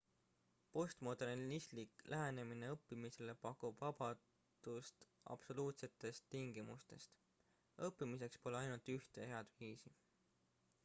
[0.75, 7.21] postmodernistlik lähenemine õppimisele pakub vabadust absoluutsetest tingimustest
[7.89, 9.95] õppimiseks pole ainult ühte head viisi